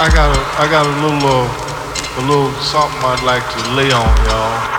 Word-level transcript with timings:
I 0.00 0.08
got 0.14 0.30
a, 0.30 0.40
I 0.62 0.70
got 0.70 0.86
a 0.86 0.94
little, 1.02 1.18
uh, 1.26 2.18
a 2.18 2.22
little 2.28 2.52
something 2.62 3.02
I'd 3.02 3.24
like 3.24 3.42
to 3.42 3.74
lay 3.74 3.90
on 3.90 4.06
y'all. 4.26 4.77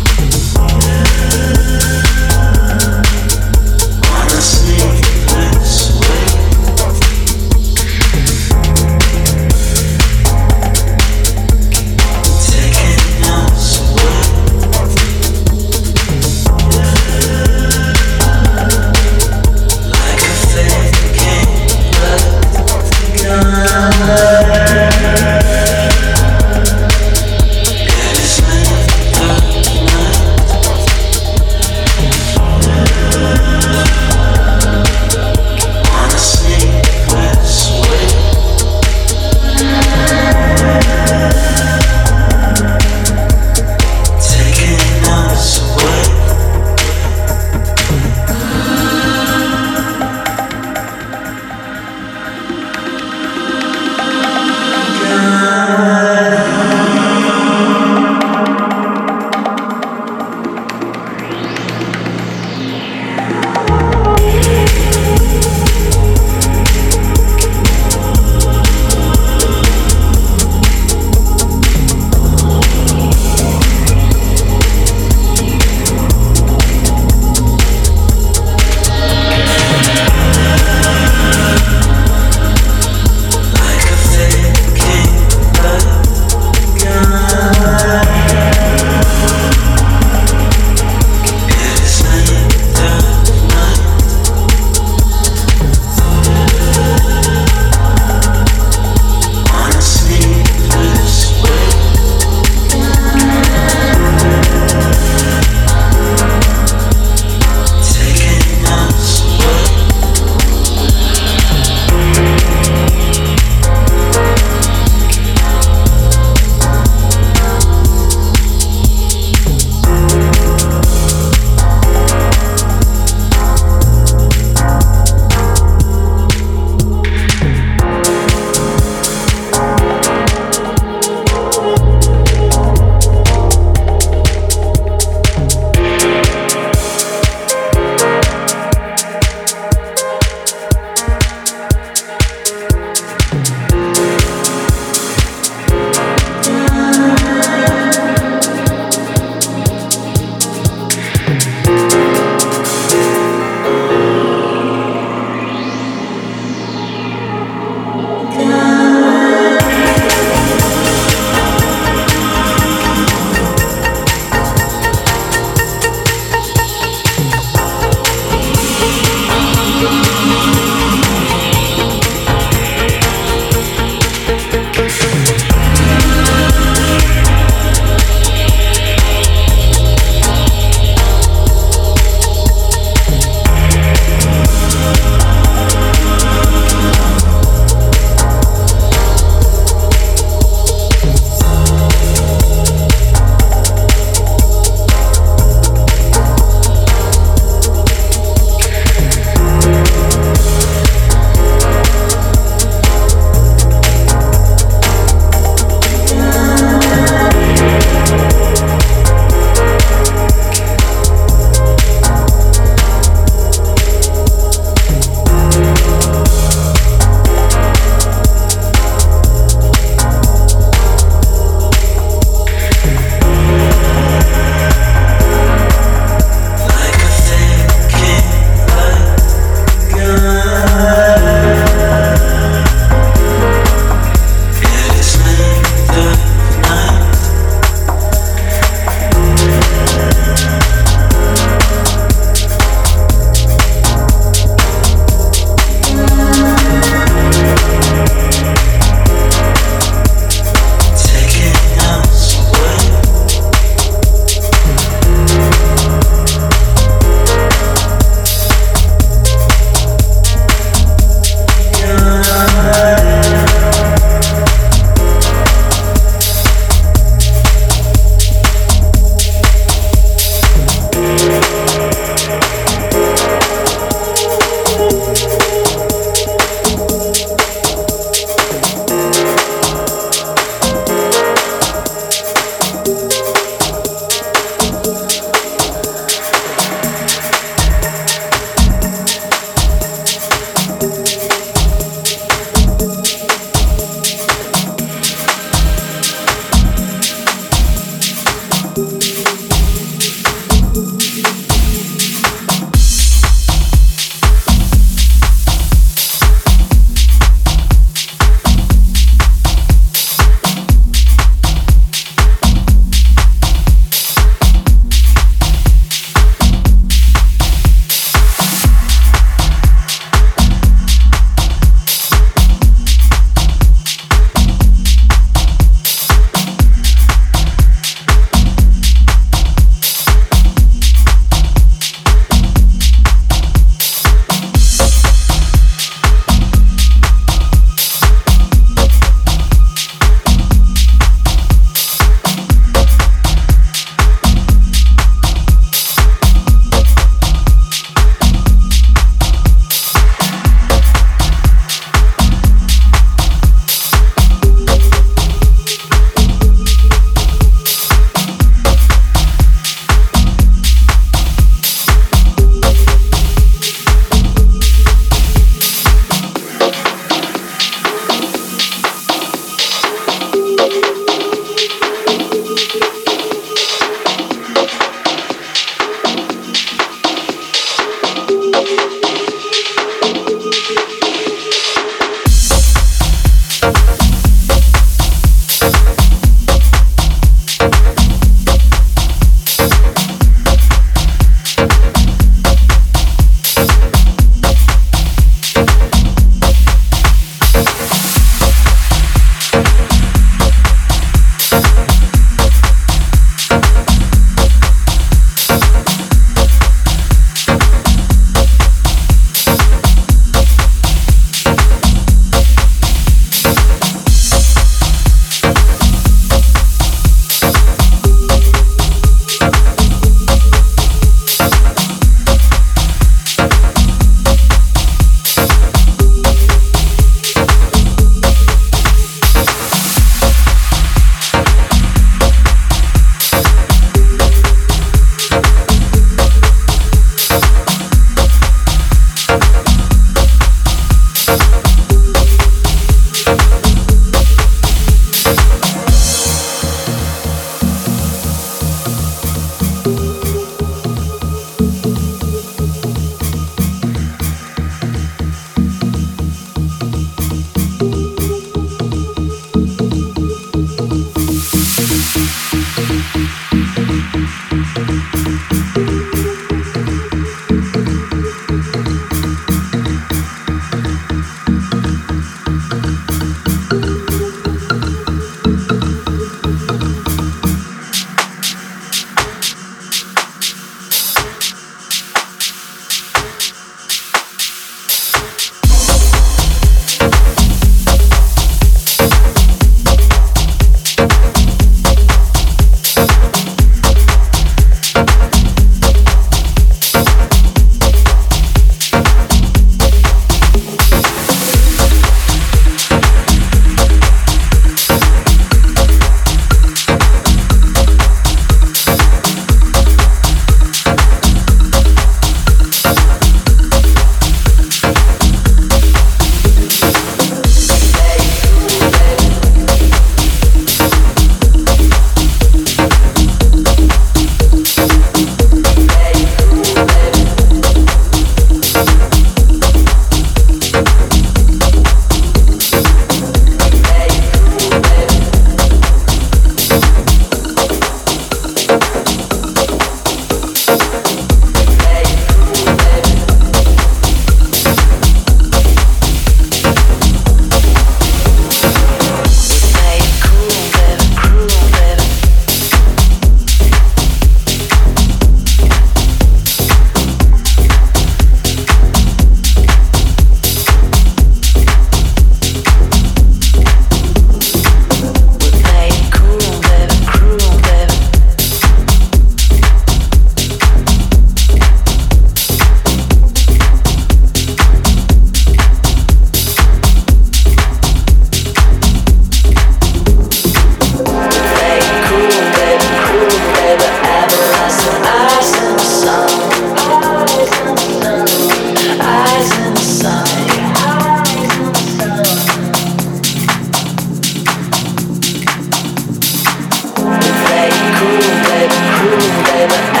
Baby. 599.61 600.00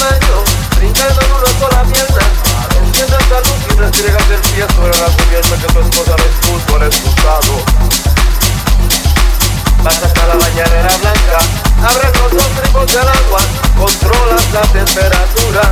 baño, 0.00 0.44
brincando 0.76 1.20
en 1.22 1.32
una 1.32 1.50
sola 1.58 1.82
pierna. 1.84 2.24
Enciende 2.82 3.16
esta 3.20 3.40
luz 3.40 3.60
y 3.70 3.74
restriegas 3.76 4.30
el 4.30 4.40
pie 4.40 4.66
sobre 4.74 4.98
la 4.98 5.06
cubierta 5.16 5.56
que 5.56 5.66
tu 5.72 5.80
esposa 5.80 6.16
le 6.16 6.28
puso 6.44 6.76
el 6.76 6.82
excusado. 6.84 7.52
Vas 9.82 10.02
hasta 10.02 10.26
la 10.26 10.34
bañadera 10.34 10.96
blanca, 11.00 11.38
abres 11.82 12.12
los 12.20 12.32
dos 12.32 12.50
grifos 12.60 12.86
del 12.92 13.08
agua, 13.08 13.40
controlas 13.78 14.52
la 14.52 14.62
temperatura. 14.62 15.62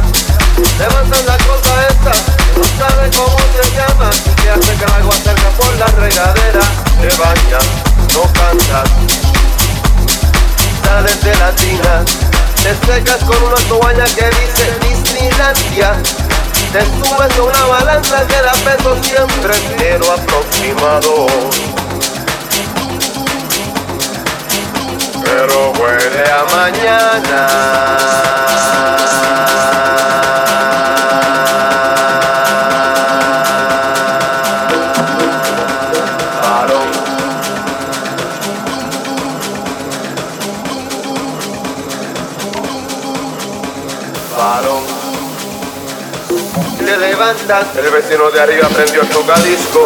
Levantas 0.79 1.25
la 1.25 1.37
cosa 1.39 1.87
esta, 1.89 2.13
que 2.13 2.59
no 2.59 2.65
sabes 2.79 3.17
cómo 3.17 3.39
se 3.55 3.71
llama, 3.75 4.11
que 4.43 4.51
hace 4.51 4.77
que 4.77 4.85
el 4.85 4.93
agua 4.93 5.15
salga 5.25 5.51
por 5.59 5.75
la 5.77 5.87
regadera. 5.87 6.61
Te 7.01 7.09
bañas, 7.17 7.67
no 8.15 8.23
cansas, 8.33 8.89
sales 10.85 11.21
de 11.23 12.24
te 12.65 12.75
secas 12.87 13.23
con 13.25 13.37
una 13.43 13.57
toalla 13.69 14.07
que 14.07 14.25
dice 14.25 14.65
Disneylandia. 14.81 15.93
Te 16.73 16.81
subes 16.81 17.39
a 17.39 17.43
una 17.43 17.65
balanza 17.67 18.27
que 18.27 18.41
da 18.41 18.53
peso 18.53 18.97
siempre 19.03 19.53
cero 19.77 20.07
aproximado. 20.11 21.27
Pero 25.23 25.73
huele 25.73 26.25
a 26.25 26.45
mañana. 26.57 27.49
El 47.55 47.89
vecino 47.89 48.33
de 48.33 48.41
arriba 48.41 48.69
prendió 48.69 49.05
su 49.13 49.25
calisco 49.25 49.85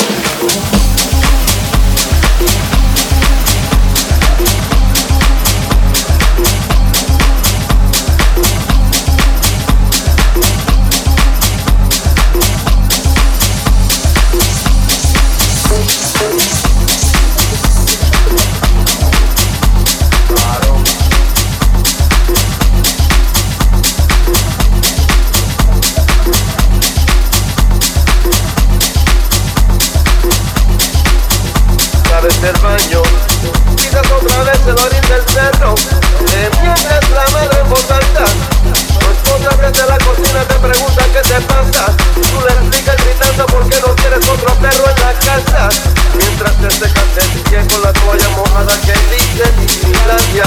pasa? 41.43 41.95
Tú 42.15 42.41
le 42.41 42.53
explicas 42.53 42.97
gritando 43.05 43.47
por 43.47 43.69
qué 43.69 43.81
no 43.81 43.95
tienes 43.95 44.29
otro 44.29 44.55
perro 44.55 44.85
en 44.91 45.01
la 45.01 45.13
casa. 45.15 45.69
Mientras 46.17 46.55
te 46.57 46.71
secas 46.71 47.09
el 47.19 47.69
con 47.69 47.83
la 47.83 47.93
toalla 47.93 48.29
mojada 48.31 48.75
que 48.83 48.93
dice 49.15 49.45
vigilancia. 49.59 50.45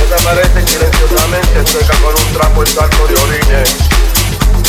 Desaparece 0.00 0.66
silenciosamente, 0.66 1.72
seca 1.72 1.96
con 1.98 2.14
un 2.14 2.32
trapo 2.32 2.62
el 2.62 2.68
saco 2.68 3.06
de 3.08 3.14
orines. 3.22 3.70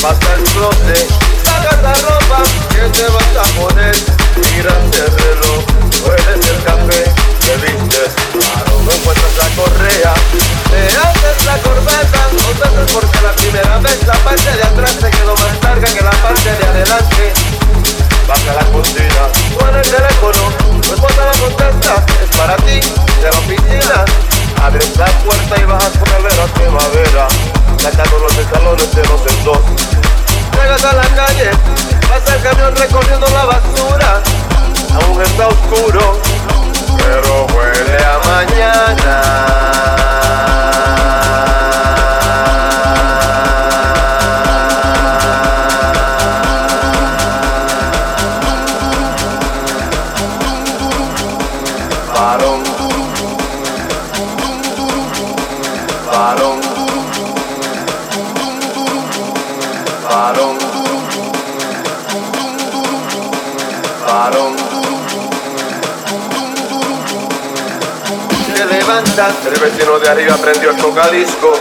Pasa 0.02 0.34
el 0.36 0.44
closet, 0.44 1.08
saca 1.44 1.82
la 1.82 1.94
ropa 1.94 2.44
que 2.70 2.90
te 2.90 3.04
vas 3.10 3.34
a 3.38 3.60
poner. 3.60 3.96
Mírate 4.38 5.00
el 5.00 5.12
reloj, 5.18 5.64
hueles 6.04 6.48
el 6.48 6.64
café 6.64 7.04
que 7.42 7.56
viste. 7.58 8.04
No 8.86 8.92
encuentras 8.92 9.38
la 9.38 9.48
correa, 9.56 10.14
te 10.72 11.19
es 11.30 11.46
la 11.46 11.58
corbeta, 11.60 12.30
dos 12.32 12.60
veces 12.60 12.94
porque 12.94 13.22
la 13.22 13.32
primera 13.34 13.78
vez 13.78 14.08
la 14.08 14.14
parte 14.14 14.52
de 14.52 14.64
atrás 14.64 14.96
se 15.00 15.10
quedó 15.12 15.36
más 15.36 15.64
larga 15.64 15.88
que 15.88 16.02
la 16.02 16.12
parte 16.12 16.56
de 16.56 16.66
adelante. 16.66 17.34
Baja 18.28 18.54
la 18.54 18.66
cocina, 18.72 19.30
suena 19.58 19.80
el 19.80 19.90
teléfono, 19.90 20.52
tu 20.82 20.94
esposa 20.94 21.26
la 21.26 21.32
contesta, 21.40 22.06
es 22.24 22.38
para 22.38 22.56
ti, 22.58 22.80
de 23.22 23.30
la 23.32 23.38
oficina. 23.38 24.06
Abres 24.64 24.98
la 24.98 25.06
puerta 25.06 25.58
y 25.58 25.64
bajas 25.66 25.98
por 25.98 26.10
la 26.10 26.18
vera 26.20 26.46
primavera, 26.54 27.28
sacando 27.82 28.20
los 28.20 28.38
escalones 28.38 28.96
de 28.96 29.04
los 29.06 29.22
en 29.26 29.44
dos. 29.44 29.60
Llegas 30.54 30.86
a 30.86 30.94
la 30.94 31.08
calle, 31.16 31.52
pasa 32.10 32.36
el 32.36 32.42
camión 32.42 32.76
recorriendo 32.76 33.28
la 33.30 33.46
basura, 33.46 34.22
aún 35.02 35.22
está 35.22 35.48
oscuro, 35.48 36.20
pero 36.98 37.48
huele 37.56 37.98
a 38.04 38.20
mañana. 38.28 40.19
el 69.28 69.60
vecino 69.60 70.00
de 70.00 70.08
arriba 70.08 70.38
prendió 70.38 70.70
el 70.70 70.78
cocalisco. 70.78 71.52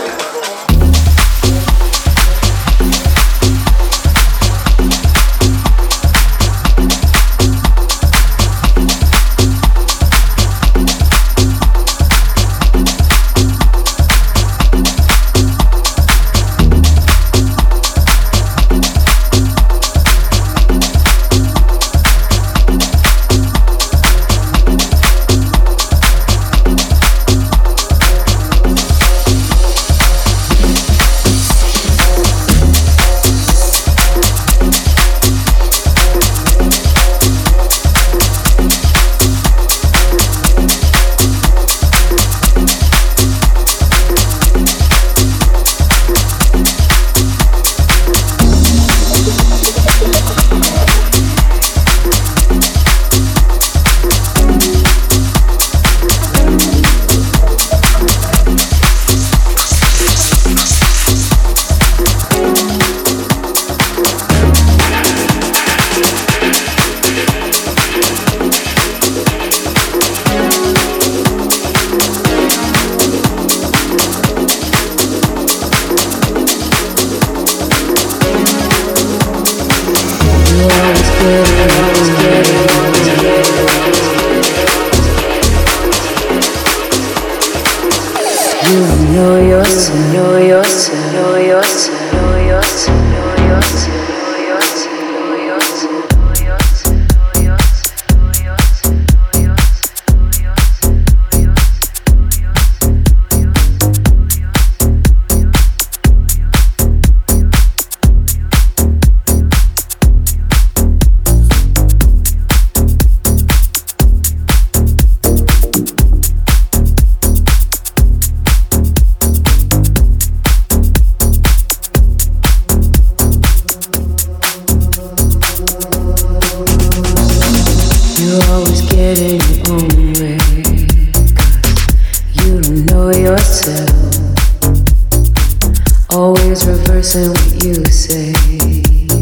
Always 136.61 136.79
reversing 136.79 137.29
what 137.29 137.63
you 137.63 137.85
say. 137.85 138.33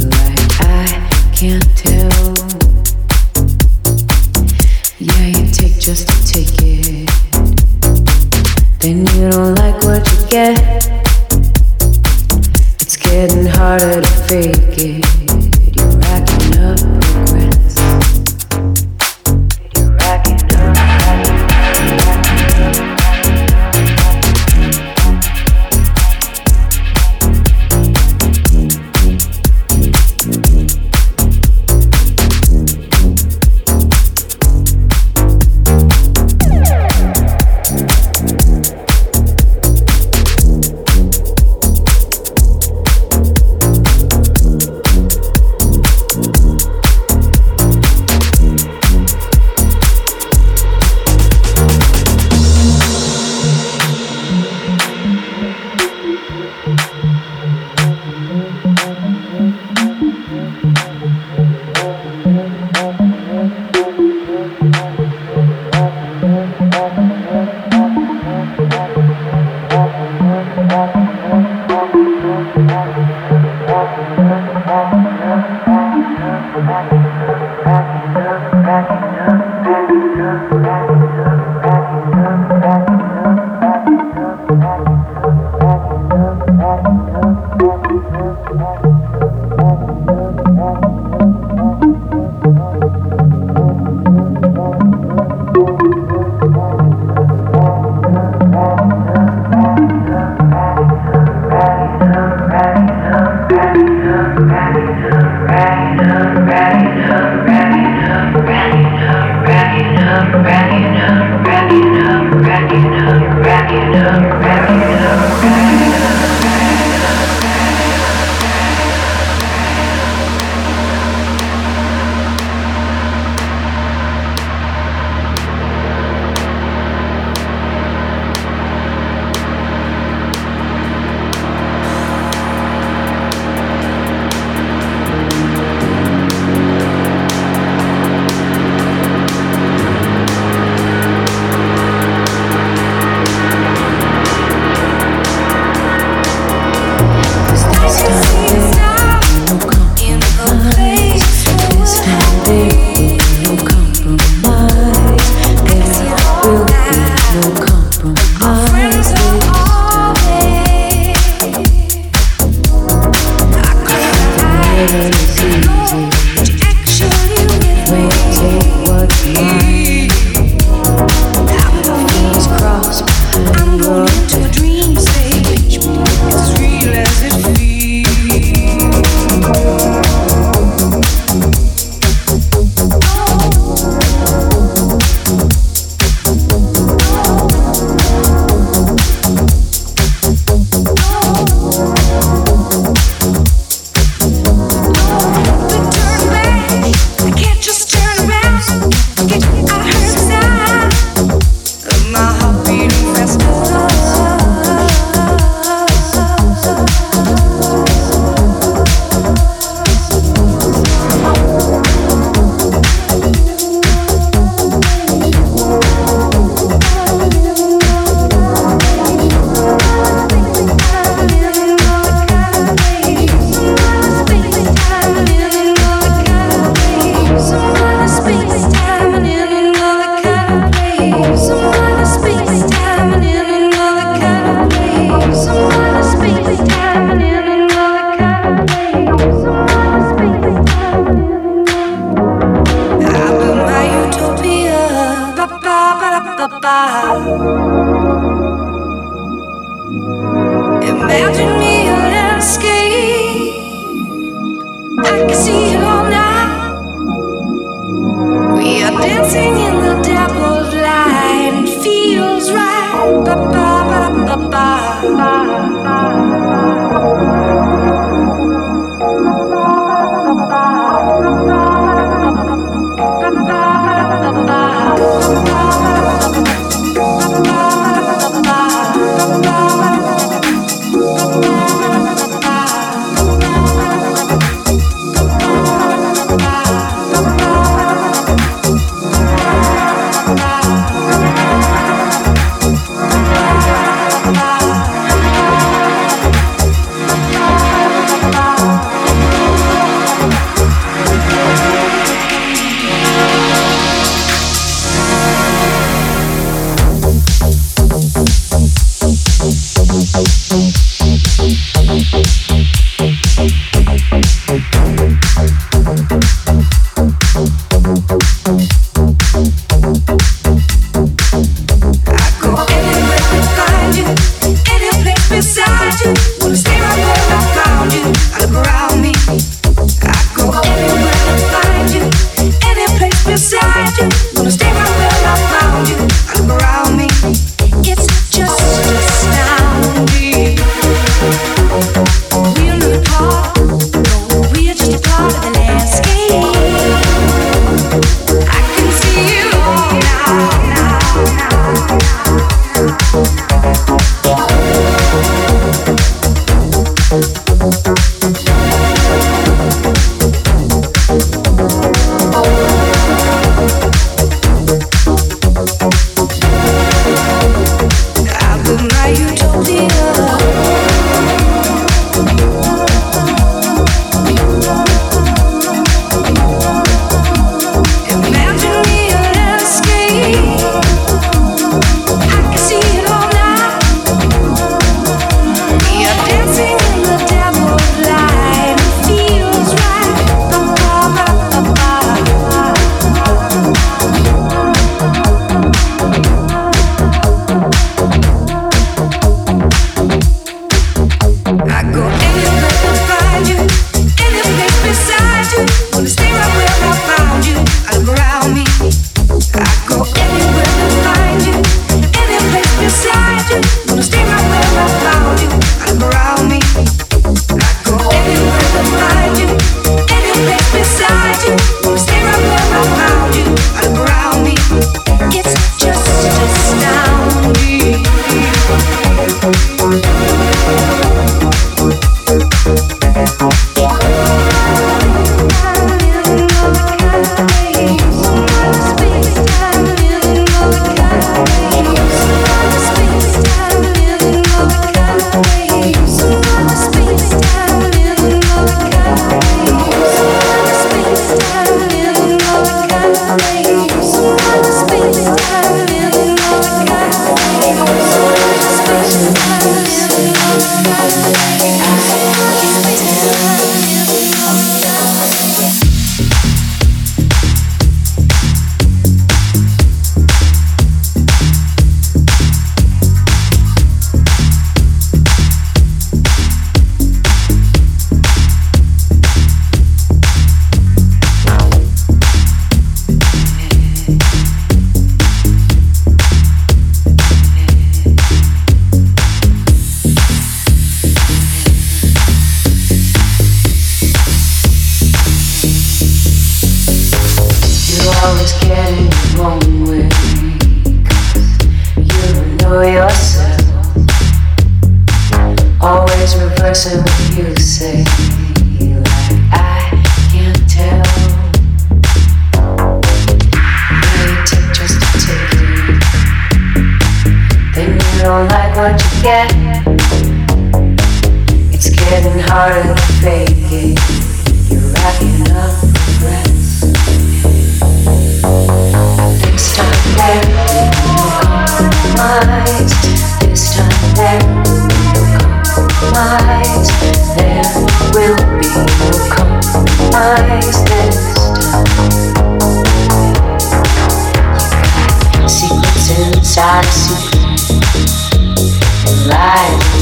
Like 0.09 0.61
I 0.61 0.87
can't 1.35 1.77
tell. 1.77 2.33
Yeah, 4.99 5.27
you 5.27 5.51
take 5.51 5.79
just 5.79 6.07
to 6.07 6.33
take 6.33 6.55
it. 6.61 7.09
Then 8.79 9.05
you 9.15 9.29
don't 9.29 9.55
like 9.55 9.83
what 9.83 10.09
you 10.11 10.27
get. 10.29 10.57
It's 12.81 12.97
getting 12.97 13.45
harder 13.45 14.01
to 14.01 14.07
fake 14.27 14.79
it. 14.79 15.16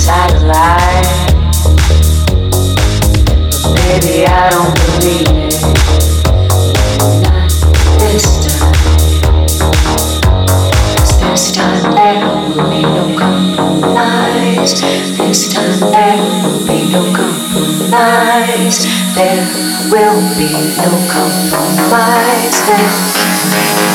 inside 0.07 0.45
baby, 3.73 4.25
I 4.27 4.49
don't 4.51 4.73
believe 4.75 5.27
it. 5.33 5.53
This 7.99 8.25
time. 8.45 8.73
This 11.19 11.51
time 11.51 11.95
there 11.95 12.21
will 12.21 12.69
be 12.69 12.81
no 12.83 13.17
compromise. 13.17 14.73
This 15.17 15.53
time 15.53 15.79
there 15.91 16.17
will 16.21 16.67
be 16.67 16.91
no 16.91 17.01
compromise. 17.15 18.77
There 19.15 19.41
will 19.89 20.21
be 20.37 20.51
no 20.77 20.91
compromise. 21.09 22.55
There. 22.67 23.94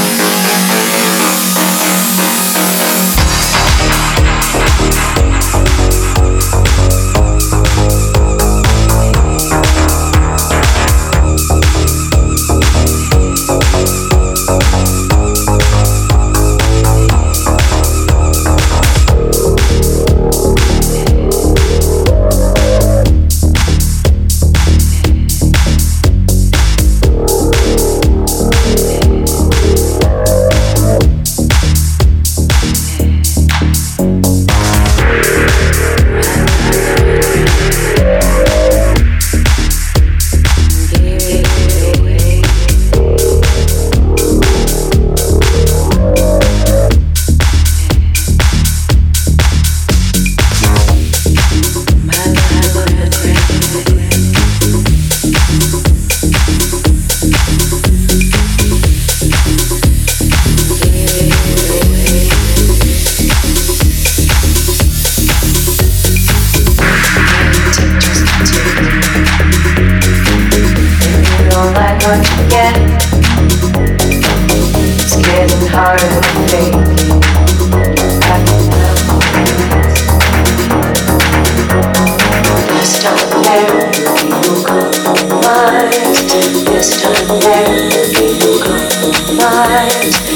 Where 87.31 87.65
do 88.11 88.25
you 88.27 88.59
go? 88.65 88.75
Why? 89.39 90.30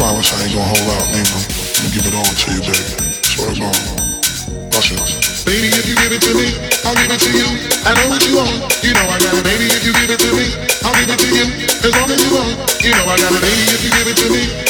promise 0.00 0.32
I 0.32 0.48
ain't 0.48 0.56
gonna 0.56 0.64
hold 0.64 0.88
out, 0.96 1.06
nigga. 1.12 1.28
I'm 1.28 1.44
gonna 1.44 1.92
give 1.92 2.06
it 2.08 2.14
all 2.16 2.24
to 2.24 2.48
you, 2.56 2.62
baby. 2.64 3.10
On. 3.60 3.76
Baby, 5.44 5.68
if 5.76 5.84
you 5.84 5.94
give 5.94 6.12
it 6.16 6.22
to 6.24 6.32
me, 6.32 6.56
I'll 6.88 6.96
give 6.96 7.12
it 7.12 7.20
to 7.20 7.30
you. 7.36 7.44
I 7.84 7.92
know 7.92 8.08
what 8.08 8.24
you 8.24 8.36
want, 8.40 8.64
you 8.80 8.96
know 8.96 9.04
I 9.04 9.20
got 9.20 9.36
it. 9.36 9.44
Baby, 9.44 9.68
if 9.68 9.84
you 9.84 9.92
give 9.92 10.08
it 10.08 10.20
to 10.24 10.30
me, 10.32 10.56
I'll 10.88 10.96
give 10.96 11.12
it 11.12 11.20
to 11.20 11.28
you. 11.28 11.44
As 11.84 11.92
long 11.92 12.08
as 12.08 12.16
you 12.16 12.32
want, 12.32 12.56
you 12.80 12.92
know 12.96 13.04
I 13.12 13.16
got 13.20 13.28
it. 13.28 13.42
Baby, 13.44 13.64
if 13.76 13.80
you 13.84 13.90
give 13.92 14.08
it 14.08 14.16
to 14.24 14.28
me. 14.32 14.69